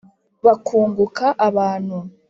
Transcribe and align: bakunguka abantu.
bakunguka 0.45 1.25
abantu. 1.47 1.97